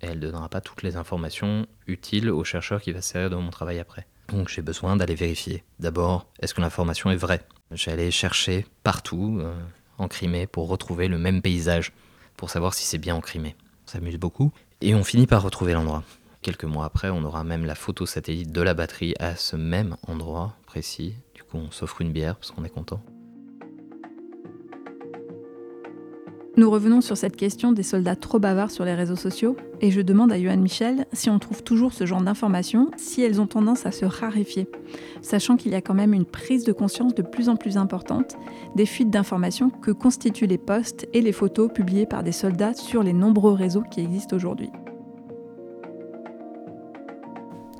Elle 0.00 0.18
ne 0.18 0.26
donnera 0.26 0.48
pas 0.48 0.60
toutes 0.60 0.82
les 0.82 0.96
informations 0.96 1.66
utiles 1.86 2.30
au 2.30 2.44
chercheur 2.44 2.82
qui 2.82 2.92
va 2.92 3.00
se 3.00 3.12
servir 3.12 3.30
de 3.30 3.36
mon 3.36 3.50
travail 3.50 3.78
après. 3.78 4.06
Donc 4.28 4.48
j'ai 4.48 4.62
besoin 4.62 4.96
d'aller 4.96 5.14
vérifier. 5.14 5.64
D'abord, 5.78 6.26
est-ce 6.40 6.52
que 6.52 6.60
l'information 6.60 7.10
est 7.10 7.16
vraie? 7.16 7.42
Allé 7.86 8.10
chercher 8.10 8.66
partout 8.82 9.38
euh, 9.40 9.54
en 9.98 10.08
Crimée 10.08 10.46
pour 10.46 10.68
retrouver 10.68 11.08
le 11.08 11.18
même 11.18 11.42
paysage, 11.42 11.92
pour 12.36 12.50
savoir 12.50 12.74
si 12.74 12.84
c'est 12.84 12.98
bien 12.98 13.14
en 13.14 13.20
Crimée. 13.20 13.56
On 13.86 13.90
s'amuse 13.90 14.18
beaucoup. 14.18 14.52
Et 14.80 14.94
on 14.94 15.04
finit 15.04 15.26
par 15.26 15.42
retrouver 15.42 15.72
l'endroit. 15.72 16.02
Quelques 16.42 16.64
mois 16.64 16.84
après, 16.84 17.10
on 17.10 17.24
aura 17.24 17.44
même 17.44 17.64
la 17.64 17.74
photo 17.74 18.06
satellite 18.06 18.52
de 18.52 18.60
la 18.60 18.74
batterie 18.74 19.14
à 19.18 19.36
ce 19.36 19.56
même 19.56 19.96
endroit 20.06 20.56
précis. 20.66 21.14
Du 21.34 21.42
coup, 21.42 21.56
on 21.56 21.70
s'offre 21.70 22.00
une 22.00 22.12
bière 22.12 22.36
parce 22.36 22.50
qu'on 22.50 22.64
est 22.64 22.70
content. 22.70 23.02
Nous 26.58 26.70
revenons 26.70 27.02
sur 27.02 27.18
cette 27.18 27.36
question 27.36 27.72
des 27.72 27.82
soldats 27.82 28.16
trop 28.16 28.38
bavards 28.38 28.70
sur 28.70 28.86
les 28.86 28.94
réseaux 28.94 29.14
sociaux, 29.14 29.58
et 29.82 29.90
je 29.90 30.00
demande 30.00 30.32
à 30.32 30.40
Johan 30.40 30.56
Michel 30.56 31.04
si 31.12 31.28
on 31.28 31.38
trouve 31.38 31.62
toujours 31.62 31.92
ce 31.92 32.06
genre 32.06 32.22
d'informations, 32.22 32.90
si 32.96 33.20
elles 33.20 33.42
ont 33.42 33.46
tendance 33.46 33.84
à 33.84 33.90
se 33.90 34.06
raréfier, 34.06 34.66
sachant 35.20 35.58
qu'il 35.58 35.72
y 35.72 35.74
a 35.74 35.82
quand 35.82 35.92
même 35.92 36.14
une 36.14 36.24
prise 36.24 36.64
de 36.64 36.72
conscience 36.72 37.14
de 37.14 37.20
plus 37.20 37.50
en 37.50 37.56
plus 37.56 37.76
importante 37.76 38.38
des 38.74 38.86
fuites 38.86 39.10
d'informations 39.10 39.68
que 39.68 39.90
constituent 39.90 40.46
les 40.46 40.56
posts 40.56 41.06
et 41.12 41.20
les 41.20 41.32
photos 41.32 41.70
publiées 41.70 42.06
par 42.06 42.22
des 42.22 42.32
soldats 42.32 42.72
sur 42.72 43.02
les 43.02 43.12
nombreux 43.12 43.52
réseaux 43.52 43.84
qui 43.90 44.00
existent 44.00 44.34
aujourd'hui. 44.34 44.70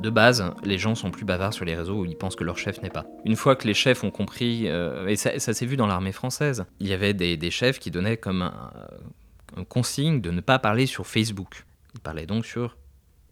De 0.01 0.11
base, 0.11 0.53
les 0.63 0.79
gens 0.79 0.95
sont 0.95 1.11
plus 1.11 1.25
bavards 1.25 1.55
sur 1.55 1.65
les 1.65 1.75
réseaux 1.75 2.01
où 2.01 2.05
ils 2.05 2.17
pensent 2.17 2.37
que 2.37 2.45
leur 2.45 2.59
chef 2.59 2.83
n'est 2.83 2.91
pas. 2.91 3.07
Une 3.25 3.37
fois 3.37 3.57
que 3.57 3.67
les 3.67 3.75
chefs 3.75 4.05
ont 4.05 4.11
compris, 4.11 4.69
euh, 4.69 5.07
et 5.07 5.17
ça, 5.17 5.39
s'est 5.39 5.67
vu 5.67 5.77
dans 5.77 5.87
l'armée 5.87 6.13
française, 6.13 6.67
il 6.81 6.87
y 6.87 6.93
avait 6.93 7.15
des, 7.15 7.51
chefs 7.51 7.79
qui 7.79 7.91
donnaient 7.91 8.19
comme 8.19 8.43
un, 8.43 9.65
consigne 9.69 10.21
de 10.21 10.31
ne 10.31 10.41
pas 10.41 10.59
parler 10.59 10.87
sur 10.87 11.07
Facebook. 11.07 11.65
Ils 11.95 12.01
parlaient 12.01 12.27
donc 12.27 12.45
sur 12.45 12.77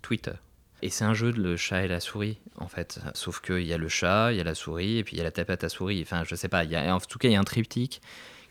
Twitter. 0.02 0.33
Et 0.80 0.90
c'est 0.90 1.04
un 1.04 1.14
jeu 1.14 1.33
de 1.33 1.40
le 1.40 1.56
chat 1.56 1.85
et 1.85 1.88
la 1.88 2.00
souris, 2.00 2.38
en 2.56 2.68
fait. 2.68 3.00
Sauf 3.14 3.40
qu'il 3.40 3.62
y 3.62 3.73
a 3.73 3.78
le 3.78 3.88
chat, 3.88 4.33
il 4.33 4.38
y 4.38 4.40
a 4.40 4.44
la 4.44 4.54
souris, 4.54 4.99
et 4.99 5.04
puis 5.04 5.16
il 5.16 5.18
y 5.18 5.21
a 5.21 5.25
la 5.25 5.30
tapette 5.30 5.64
à 5.64 5.68
souris. 5.68 6.00
Enfin, 6.02 6.25
je 6.25 6.35
sais 6.35 6.49
pas, 6.49 6.64
y 6.64 6.76
a, 6.76 6.94
en 6.94 7.00
tout 7.00 7.18
cas, 7.18 7.28
il 7.28 7.33
y 7.33 7.37
a 7.37 7.40
un 7.40 7.44
triptyque 7.44 8.00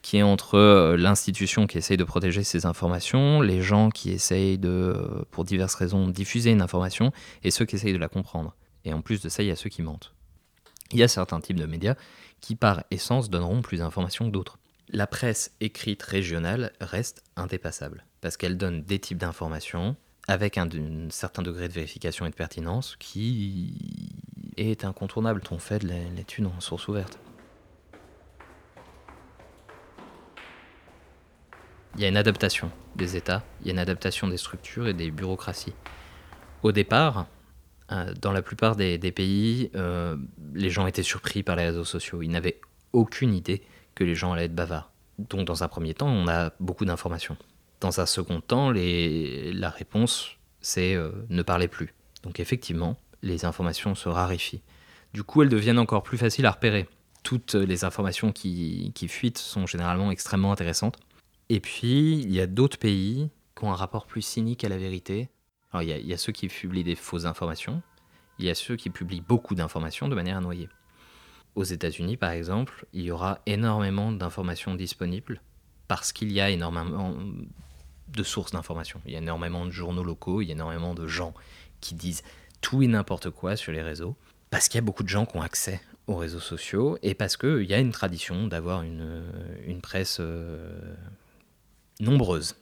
qui 0.04 0.18
est 0.18 0.22
entre 0.22 0.56
euh, 0.56 0.98
l'institution 0.98 1.66
qui 1.66 1.80
essaye 1.80 1.98
de 1.98 2.04
protéger 2.04 2.44
ses 2.44 2.68
informations, 2.68 3.42
les 3.42 3.62
gens 3.62 3.90
qui 3.90 4.12
essayent 4.12 4.60
de, 4.60 4.70
euh, 4.70 5.24
pour 5.32 5.46
diverses 5.46 5.74
raisons, 5.74 6.08
diffuser 6.10 6.52
une 6.52 6.62
information, 6.62 7.12
et 7.44 7.50
ceux 7.50 7.66
qui 7.66 7.78
essayent 7.78 7.94
de 7.94 7.98
la 7.98 8.10
comprendre. 8.10 8.54
Et 8.86 8.94
en 8.94 9.02
plus 9.02 9.22
de 9.22 9.30
ça, 9.30 9.42
il 9.42 9.48
y 9.48 9.52
a 9.52 9.56
ceux 9.56 9.70
qui 9.70 9.82
mentent. 9.82 10.14
Il 10.92 11.00
y 11.00 11.04
a 11.04 11.08
certains 11.08 11.40
types 11.40 11.58
de 11.58 11.66
médias 11.66 11.96
qui, 12.42 12.56
par 12.56 12.84
essence, 12.92 13.30
donneront 13.30 13.62
plus 13.62 13.78
d'informations 13.78 14.26
que 14.26 14.32
d'autres. 14.32 14.60
La 14.90 15.08
presse 15.08 15.56
écrite 15.62 16.04
régionale 16.04 16.74
reste 16.82 17.24
indépassable, 17.38 18.06
parce 18.20 18.36
qu'elle 18.36 18.58
donne 18.58 18.84
des 18.84 19.00
types 19.00 19.18
d'informations 19.18 19.96
avec 20.28 20.58
un, 20.58 20.68
certain 21.10 21.42
degré 21.42 21.70
de 21.70 21.74
vérification 21.74 22.26
et 22.26 22.30
de 22.30 22.36
pertinence 22.36 22.98
qui 23.00 23.74
est 24.58 24.84
incontournable. 24.84 25.42
On 25.50 25.60
fait 25.60 25.80
de 25.80 25.88
l'étude 26.16 26.46
en 26.46 26.60
source 26.60 26.90
ouverte. 26.90 27.18
Il 31.96 32.02
y 32.02 32.06
a 32.06 32.08
une 32.08 32.18
adaptation 32.18 32.72
des 32.96 33.16
États, 33.16 33.44
il 33.62 33.68
y 33.68 33.70
a 33.70 33.74
une 33.74 33.80
adaptation 33.80 34.28
des 34.28 34.38
structures 34.38 34.88
et 34.88 34.94
des 34.94 35.12
bureaucraties. 35.12 35.74
Au 36.64 36.72
départ, 36.72 37.28
euh, 37.92 38.14
dans 38.20 38.32
la 38.32 38.42
plupart 38.42 38.76
des, 38.76 38.98
pays, 39.12 39.70
euh, 39.76 40.18
les 40.54 40.70
gens 40.70 40.88
étaient 40.88 41.04
surpris 41.04 41.44
par 41.44 41.56
les 41.56 41.66
réseaux 41.66 41.84
sociaux. 41.84 42.22
Ils 42.22 42.30
n'avaient 42.30 42.60
aucune 42.94 43.34
idée 43.34 43.62
que 43.96 44.04
les 44.04 44.16
gens 44.16 44.34
allaient 44.34 44.46
être 44.46 44.56
bavards. 44.56 44.92
Donc 45.20 45.46
dans 45.46 45.64
un 45.64 45.68
premier 45.68 45.94
temps, 45.94 46.08
on 46.08 46.28
a 46.28 46.52
beaucoup 46.60 46.86
d'informations. 46.86 47.38
Dans 47.80 48.00
un 48.00 48.06
second 48.06 48.42
temps, 48.42 48.72
la 48.72 49.70
réponse, 49.70 50.32
c'est 50.62 50.96
euh, 50.96 51.12
ne 51.30 51.44
parlez 51.44 51.68
plus. 51.68 51.94
Donc 52.24 52.40
effectivement, 52.40 52.98
les 53.22 53.46
informations 53.46 53.94
se 53.94 54.10
raréfient. 54.10 54.62
Du 55.14 55.24
coup, 55.24 55.44
elles 55.44 55.50
deviennent 55.50 55.80
encore 55.80 56.02
plus 56.02 56.18
faciles 56.18 56.46
à 56.46 56.52
repérer. 56.52 56.88
Toutes 57.22 57.54
les 57.54 57.86
informations 57.86 58.32
qui, 58.32 58.92
qui 58.96 59.08
fuitent 59.08 59.38
sont 59.38 59.68
généralement 59.68 60.12
extrêmement 60.12 60.52
intéressantes. 60.52 60.98
Et 61.50 61.60
puis, 61.60 62.20
il 62.22 62.32
y 62.32 62.40
a 62.40 62.48
d'autres 62.48 62.78
pays 62.78 63.30
qui 63.56 63.66
ont 63.66 63.72
un 63.72 63.76
rapport 63.76 64.06
plus 64.06 64.22
cynique 64.22 64.64
à 64.64 64.70
la 64.70 64.78
vérité. 64.78 65.30
Alors, 65.72 65.84
il 65.84 66.08
y, 66.08 66.14
a, 66.14 66.18
ceux 66.18 66.32
qui 66.32 66.48
publient 66.48 66.84
des 66.84 66.96
fausses 66.96 67.26
informations, 67.26 67.82
il 68.40 68.46
y 68.46 68.50
a 68.50 68.56
ceux 68.56 68.76
qui 68.76 68.90
publient 68.90 69.22
beaucoup 69.22 69.56
d'informations 69.56 70.08
de 70.08 70.16
manière 70.16 70.38
à 70.38 70.42
noyer. 70.42 70.70
Aux 71.56 71.64
États-Unis, 71.64 72.18
par 72.18 72.32
exemple, 72.32 72.86
il 72.94 73.04
y 73.04 73.12
aura 73.12 73.40
énormément 73.46 74.12
d'informations 74.12 74.74
disponibles 74.76 75.42
parce 75.88 76.12
qu'il 76.12 76.32
y 76.32 76.42
a 76.42 76.50
énormément 76.50 77.16
de 78.08 78.24
sources 78.24 78.52
d'informations. 78.52 79.02
Il 79.06 79.14
y 79.14 79.16
a 79.16 79.20
énormément 79.20 79.66
de 79.66 79.72
journaux 79.72 80.04
locaux, 80.04 80.42
il 80.42 80.48
y 80.48 80.52
a 80.52 80.54
énormément 80.54 80.94
de 80.94 81.08
gens 81.08 81.34
qui 81.82 81.96
disent 81.96 82.24
tout 82.62 82.82
et 82.82 82.88
n'importe 82.88 83.30
quoi 83.30 83.56
sur 83.56 83.72
les 83.72 83.82
réseaux 83.82 84.16
parce 84.54 84.68
qu'il 84.68 84.78
y 84.78 84.84
a 84.84 84.86
beaucoup 84.86 85.02
de 85.02 85.10
gens 85.10 85.26
qui 85.26 85.36
ont 85.36 85.42
accès 85.42 85.82
aux 86.06 86.16
réseaux 86.16 86.40
sociaux 86.40 87.00
et 87.02 87.16
parce 87.16 87.38
qu'il 87.38 87.64
y 87.64 87.74
a 87.74 87.80
une 87.80 87.92
tradition 87.92 88.46
d'avoir 88.46 88.84
une, 88.84 89.24
une 89.66 89.82
presse 89.82 90.18
euh, 90.20 90.94
nombreuses. 92.00 92.56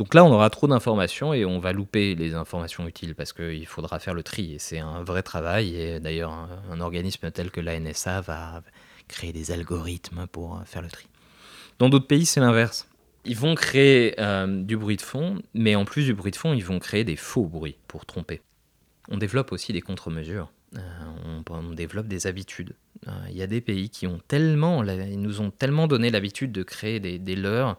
Donc 0.00 0.14
là, 0.14 0.24
on 0.24 0.32
aura 0.32 0.48
trop 0.48 0.66
d'informations 0.66 1.34
et 1.34 1.44
on 1.44 1.58
va 1.58 1.74
louper 1.74 2.14
les 2.14 2.34
informations 2.34 2.88
utiles 2.88 3.14
parce 3.14 3.34
qu'il 3.34 3.66
faudra 3.66 3.98
faire 3.98 4.14
le 4.14 4.22
tri. 4.22 4.54
Et 4.54 4.58
c'est 4.58 4.78
un 4.78 5.02
vrai 5.02 5.22
travail. 5.22 5.76
Et 5.76 6.00
d'ailleurs, 6.00 6.32
un, 6.70 6.80
organisme 6.80 7.30
tel 7.30 7.50
que 7.50 7.60
la 7.60 7.78
NSA 7.78 8.22
va 8.22 8.62
créer 9.08 9.34
des 9.34 9.50
algorithmes 9.50 10.26
pour 10.26 10.62
faire 10.64 10.80
le 10.80 10.88
tri. 10.88 11.06
Dans 11.78 11.90
d'autres 11.90 12.06
pays, 12.06 12.24
c'est 12.24 12.40
l'inverse. 12.40 12.88
Ils 13.26 13.36
vont 13.36 13.54
créer 13.54 14.18
euh, 14.18 14.62
du 14.62 14.78
bruit 14.78 14.96
de 14.96 15.02
fond, 15.02 15.42
mais 15.52 15.74
en 15.74 15.84
plus 15.84 16.06
du 16.06 16.14
bruit 16.14 16.30
de 16.30 16.36
fond, 16.36 16.54
ils 16.54 16.64
vont 16.64 16.78
créer 16.78 17.04
des 17.04 17.16
faux 17.16 17.44
bruits 17.44 17.76
pour 17.86 18.06
tromper. 18.06 18.40
On 19.10 19.18
développe 19.18 19.52
aussi 19.52 19.74
des 19.74 19.82
contre-mesures. 19.82 20.50
Euh, 20.76 20.80
on, 21.50 21.72
développe 21.74 22.06
des 22.06 22.26
habitudes. 22.26 22.74
Il 23.02 23.10
euh, 23.10 23.30
y 23.32 23.42
a 23.42 23.46
des 23.46 23.60
pays 23.60 23.90
qui 23.90 24.06
ont 24.06 24.20
tellement, 24.28 24.82
ils 24.82 25.20
nous 25.20 25.42
ont 25.42 25.50
tellement 25.50 25.88
donné 25.88 26.08
l'habitude 26.08 26.52
de 26.52 26.62
créer 26.62 27.00
des, 27.00 27.18
des 27.18 27.36
leurs 27.36 27.76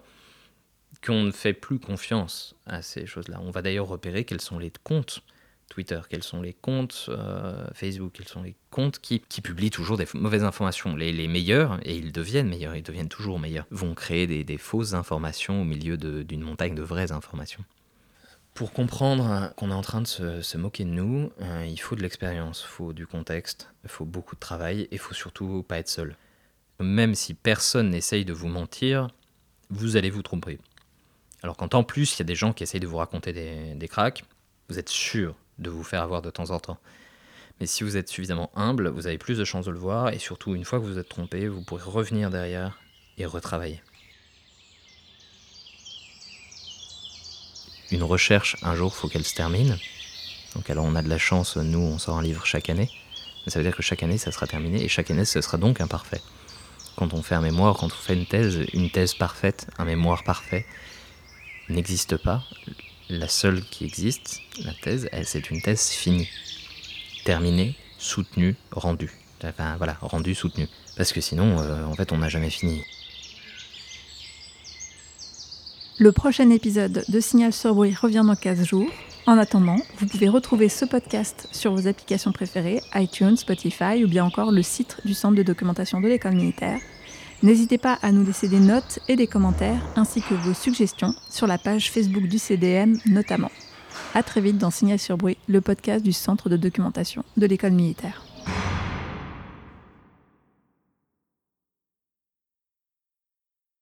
qu'on 1.04 1.22
ne 1.22 1.30
fait 1.30 1.52
plus 1.52 1.78
confiance 1.78 2.54
à 2.66 2.82
ces 2.82 3.06
choses-là. 3.06 3.40
On 3.42 3.50
va 3.50 3.62
d'ailleurs 3.62 3.88
repérer 3.88 4.24
quels 4.24 4.40
sont 4.40 4.58
les 4.58 4.72
comptes 4.84 5.22
Twitter, 5.72 6.00
quels 6.10 6.22
sont 6.22 6.42
les 6.42 6.52
comptes 6.52 7.06
euh, 7.08 7.66
Facebook, 7.72 8.12
quels 8.12 8.28
sont 8.28 8.42
les 8.42 8.54
comptes 8.70 8.98
qui, 8.98 9.20
publient 9.20 9.70
toujours 9.70 9.96
des 9.96 10.06
mauvaises 10.12 10.44
informations. 10.44 10.94
Les, 10.94 11.28
meilleurs, 11.28 11.80
et 11.82 11.96
ils 11.96 12.12
deviennent 12.12 12.48
meilleurs, 12.48 12.76
ils 12.76 12.82
deviennent 12.82 13.08
toujours 13.08 13.38
meilleurs, 13.38 13.66
vont 13.70 13.94
créer 13.94 14.26
des, 14.26 14.58
fausses 14.58 14.92
informations 14.92 15.62
au 15.62 15.64
milieu 15.64 15.96
d'une 15.96 16.42
montagne 16.42 16.74
de 16.74 16.82
vraies 16.82 17.10
informations. 17.10 17.64
Pour 18.52 18.74
comprendre 18.74 19.54
qu'on 19.56 19.70
est 19.70 19.74
en 19.74 19.80
train 19.80 20.02
de 20.02 20.06
se, 20.06 20.42
se 20.42 20.58
moquer 20.58 20.84
de 20.84 20.90
nous, 20.90 21.32
euh, 21.40 21.66
il 21.66 21.80
faut 21.80 21.96
de 21.96 22.02
l'expérience, 22.02 22.66
il 22.66 22.70
faut 22.70 22.92
du 22.92 23.06
contexte, 23.06 23.70
il 23.84 23.88
faut 23.88 24.04
beaucoup 24.04 24.34
de 24.34 24.40
travail 24.40 24.82
et 24.82 24.88
il 24.92 24.98
faut 24.98 25.14
surtout 25.14 25.62
pas 25.66 25.78
être 25.78 25.88
seul. 25.88 26.16
Même 26.80 27.14
si 27.14 27.32
personne 27.32 27.88
n'essaye 27.88 28.26
de 28.26 28.34
vous 28.34 28.48
mentir, 28.48 29.08
vous 29.70 29.96
allez 29.96 30.10
vous 30.10 30.22
tromper. 30.22 30.58
Alors 31.42 31.56
quand 31.56 31.74
en 31.74 31.82
plus 31.82 32.14
il 32.14 32.18
y 32.20 32.22
a 32.22 32.24
des 32.24 32.34
gens 32.34 32.52
qui 32.52 32.62
essayent 32.62 32.80
de 32.80 32.86
vous 32.86 32.98
raconter 32.98 33.32
des, 33.32 33.88
cracks, 33.88 34.24
vous 34.68 34.78
êtes 34.78 34.88
sûr 34.88 35.34
de 35.58 35.70
vous 35.70 35.82
faire 35.82 36.02
avoir 36.02 36.22
de 36.22 36.30
temps 36.30 36.50
en 36.50 36.60
temps. 36.60 36.78
Mais 37.60 37.66
si 37.66 37.84
vous 37.84 37.96
êtes 37.96 38.08
suffisamment 38.08 38.50
humble, 38.54 38.88
vous 38.88 39.06
avez 39.06 39.18
plus 39.18 39.38
de 39.38 39.44
chances 39.44 39.66
de 39.66 39.70
le 39.70 39.78
voir 39.78 40.10
et 40.10 40.18
surtout 40.18 40.54
une 40.54 40.64
fois 40.64 40.78
que 40.78 40.84
vous 40.84 40.98
êtes 40.98 41.08
trompé, 41.08 41.48
vous 41.48 41.62
pourrez 41.62 41.82
revenir 41.82 42.30
derrière 42.30 42.78
et 43.18 43.26
retravailler. 43.26 43.82
Une 47.90 48.02
recherche, 48.02 48.56
un 48.62 48.74
jour, 48.74 48.96
faut 48.96 49.08
qu'elle 49.08 49.24
se 49.24 49.34
termine. 49.34 49.76
Donc 50.54 50.70
alors 50.70 50.84
on 50.84 50.94
a 50.94 51.02
de 51.02 51.08
la 51.08 51.18
chance, 51.18 51.56
nous 51.56 51.78
on 51.78 51.98
sort 51.98 52.18
un 52.18 52.22
livre 52.22 52.46
chaque 52.46 52.70
année. 52.70 52.88
Ça 53.48 53.58
veut 53.58 53.64
dire 53.64 53.76
que 53.76 53.82
chaque 53.82 54.02
année, 54.02 54.18
ça 54.18 54.30
sera 54.30 54.46
terminé 54.46 54.82
et 54.82 54.88
chaque 54.88 55.10
année, 55.10 55.24
ce 55.24 55.40
sera 55.40 55.58
donc 55.58 55.80
imparfait. 55.80 56.22
Quand 56.96 57.12
on 57.12 57.22
fait 57.22 57.34
un 57.34 57.40
mémoire, 57.40 57.76
quand 57.76 57.86
on 57.86 57.90
fait 57.90 58.14
une 58.14 58.26
thèse, 58.26 58.60
une 58.72 58.90
thèse 58.90 59.14
parfaite, 59.14 59.66
un 59.78 59.84
mémoire 59.84 60.22
parfait, 60.24 60.64
n'existe 61.72 62.16
pas. 62.16 62.42
La 63.08 63.28
seule 63.28 63.62
qui 63.62 63.84
existe, 63.84 64.40
la 64.64 64.72
thèse, 64.72 65.08
c'est 65.24 65.50
une 65.50 65.60
thèse 65.60 65.90
finie, 65.90 66.28
terminée, 67.24 67.74
soutenue, 67.98 68.56
rendue. 68.70 69.12
Enfin 69.44 69.76
voilà, 69.76 69.96
rendue, 70.00 70.34
soutenue. 70.34 70.68
Parce 70.96 71.12
que 71.12 71.20
sinon, 71.20 71.58
euh, 71.58 71.84
en 71.84 71.94
fait, 71.94 72.12
on 72.12 72.18
n'a 72.18 72.28
jamais 72.28 72.50
fini. 72.50 72.82
Le 75.98 76.10
prochain 76.10 76.50
épisode 76.50 77.04
de 77.06 77.20
Signal 77.20 77.52
sur 77.52 77.74
revient 77.76 78.22
dans 78.24 78.34
15 78.34 78.64
jours. 78.64 78.90
En 79.26 79.38
attendant, 79.38 79.76
vous 79.98 80.06
pouvez 80.06 80.28
retrouver 80.28 80.68
ce 80.68 80.84
podcast 80.84 81.48
sur 81.52 81.72
vos 81.72 81.86
applications 81.86 82.32
préférées, 82.32 82.80
iTunes, 82.94 83.36
Spotify 83.36 84.02
ou 84.04 84.08
bien 84.08 84.24
encore 84.24 84.50
le 84.50 84.62
site 84.62 84.96
du 85.04 85.14
Centre 85.14 85.36
de 85.36 85.44
documentation 85.44 86.00
de 86.00 86.08
l'école 86.08 86.34
militaire. 86.34 86.80
N'hésitez 87.42 87.76
pas 87.76 87.98
à 88.02 88.12
nous 88.12 88.24
laisser 88.24 88.46
des 88.46 88.60
notes 88.60 89.00
et 89.08 89.16
des 89.16 89.26
commentaires 89.26 89.82
ainsi 89.96 90.22
que 90.22 90.34
vos 90.34 90.54
suggestions 90.54 91.12
sur 91.28 91.48
la 91.48 91.58
page 91.58 91.90
Facebook 91.90 92.28
du 92.28 92.38
CDM 92.38 92.98
notamment. 93.06 93.50
A 94.14 94.22
très 94.22 94.40
vite 94.40 94.58
dans 94.58 94.70
Signal 94.70 95.00
sur 95.00 95.16
bruit, 95.16 95.38
le 95.48 95.60
podcast 95.60 96.04
du 96.04 96.12
Centre 96.12 96.48
de 96.48 96.56
documentation 96.56 97.24
de 97.36 97.46
l'école 97.46 97.72
militaire. 97.72 98.22